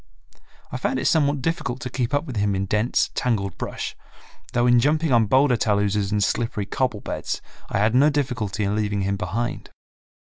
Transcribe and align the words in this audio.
I 0.71 0.77
found 0.77 0.97
it 0.97 1.05
somewhat 1.05 1.43
difficult 1.43 1.79
to 1.81 1.89
keep 1.91 2.11
up 2.11 2.25
with 2.25 2.35
him 2.35 2.55
in 2.55 2.65
dense, 2.65 3.11
tangled 3.13 3.55
brush, 3.59 3.95
though 4.53 4.65
in 4.65 4.79
jumping 4.79 5.11
on 5.11 5.27
boulder 5.27 5.55
taluses 5.57 6.11
and 6.11 6.23
slippery 6.23 6.65
cobble 6.65 7.01
beds 7.01 7.39
I 7.69 7.77
had 7.77 7.93
no 7.93 8.09
difficulty 8.09 8.63
in 8.63 8.75
leaving 8.75 9.01
him 9.01 9.15
behind. 9.15 9.69